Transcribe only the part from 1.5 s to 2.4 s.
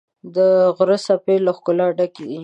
ښکلا ډکې دي.